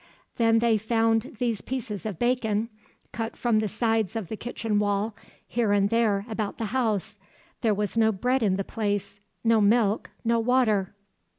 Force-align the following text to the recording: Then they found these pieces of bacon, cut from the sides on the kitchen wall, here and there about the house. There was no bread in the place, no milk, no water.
Then 0.37 0.57
they 0.57 0.79
found 0.79 1.35
these 1.37 1.61
pieces 1.61 2.07
of 2.07 2.17
bacon, 2.17 2.69
cut 3.11 3.37
from 3.37 3.59
the 3.59 3.67
sides 3.67 4.15
on 4.15 4.23
the 4.25 4.35
kitchen 4.35 4.79
wall, 4.79 5.15
here 5.47 5.71
and 5.73 5.91
there 5.91 6.25
about 6.27 6.57
the 6.57 6.65
house. 6.73 7.19
There 7.61 7.75
was 7.75 7.95
no 7.99 8.11
bread 8.11 8.41
in 8.41 8.55
the 8.55 8.63
place, 8.63 9.19
no 9.43 9.61
milk, 9.61 10.09
no 10.25 10.39
water. 10.39 10.95